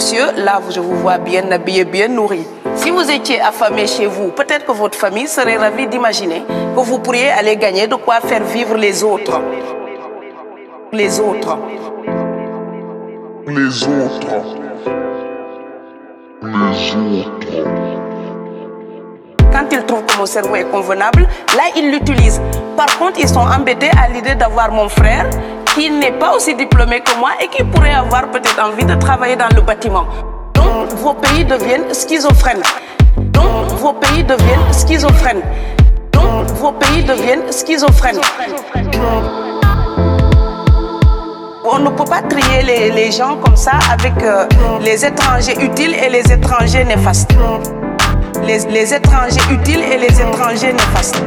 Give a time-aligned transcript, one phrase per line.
[0.00, 2.42] monsieur, là, je vous vois bien habillé, bien nourri.
[2.74, 6.42] Si vous étiez affamé chez vous, peut-être que votre famille serait ravie d'imaginer
[6.74, 9.38] que vous pourriez aller gagner de quoi faire vivre les autres.
[10.90, 11.58] Les autres.
[13.46, 14.40] Les autres.
[16.44, 17.68] Les autres.
[19.52, 21.28] Quand ils trouvent que mon cerveau est convenable,
[21.58, 22.40] là, ils l'utilisent.
[22.74, 25.28] Par contre, ils sont embêtés à l'idée d'avoir mon frère
[25.74, 29.36] qui n'est pas aussi diplômé que moi et qui pourrait avoir peut-être envie de travailler
[29.36, 30.06] dans le bâtiment.
[30.54, 32.62] Donc, vos pays deviennent schizophrènes.
[33.16, 35.42] Donc, vos pays deviennent schizophrènes.
[36.12, 38.20] Donc, vos pays deviennent schizophrènes.
[41.64, 44.46] On ne peut pas trier les, gens comme ça avec euh,
[44.80, 47.30] les étrangers utiles et les étrangers néfastes.
[48.44, 51.22] Les, les étrangers utiles et les étrangers néfastes.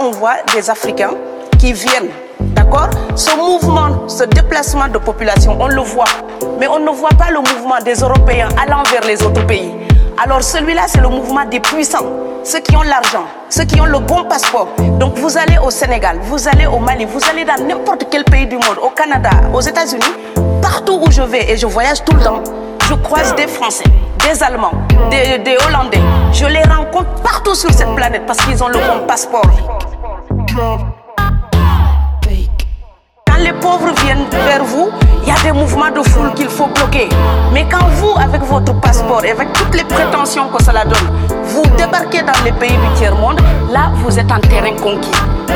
[0.00, 1.12] On voit des Africains
[1.58, 2.88] qui viennent, d'accord?
[3.16, 6.04] Ce mouvement, ce déplacement de population, on le voit.
[6.58, 9.72] Mais on ne voit pas le mouvement des Européens allant vers les autres pays.
[10.22, 12.06] Alors celui-là, c'est le mouvement des puissants,
[12.44, 14.68] ceux qui ont l'argent, ceux qui ont le bon passeport.
[15.00, 18.46] Donc vous allez au Sénégal, vous allez au Mali, vous allez dans n'importe quel pays
[18.46, 20.04] du monde, au Canada, aux États-Unis,
[20.62, 22.42] partout où je vais et je voyage tout le temps,
[22.88, 23.84] je croise des Français,
[24.20, 24.72] des Allemands,
[25.10, 26.00] des, Hollandais.
[26.32, 29.48] Je les rencontre partout sur cette planète parce qu'ils ont le bon passeport.
[33.26, 34.90] Quand les pauvres viennent vers vous,
[35.22, 37.08] il y a des mouvements de foule qu'il faut bloquer.
[37.52, 41.62] Mais quand vous, avec votre passeport et avec toutes les prétentions que cela donne, vous
[41.76, 43.40] débarquez dans les pays du tiers-monde,
[43.72, 45.10] là, vous êtes en terrain conquis.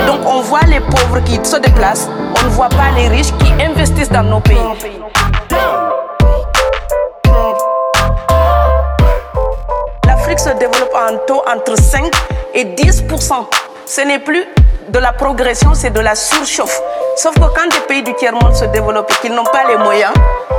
[0.06, 2.08] Donc on voit les pauvres qui se déplacent,
[2.41, 4.56] on ne voit pas les riches qui investissent dans nos pays.
[10.48, 12.10] Se développe en taux entre 5
[12.54, 13.04] et 10
[13.84, 14.44] Ce n'est plus
[14.88, 16.81] de la progression, c'est de la surchauffe.
[17.16, 20.12] Sauf que quand des pays du tiers-monde se développent et qu'ils n'ont pas les moyens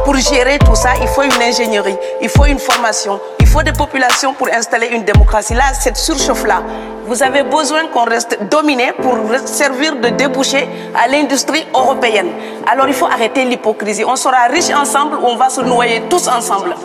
[0.05, 3.71] pour gérer tout ça, il faut une ingénierie, il faut une formation, il faut des
[3.73, 5.55] populations pour installer une démocratie.
[5.55, 6.61] Là, cette surchauffe-là,
[7.07, 12.29] vous avez besoin qu'on reste dominé pour servir de débouché à l'industrie européenne.
[12.71, 14.05] Alors il faut arrêter l'hypocrisie.
[14.05, 16.75] On sera riches ensemble ou on va se noyer tous ensemble.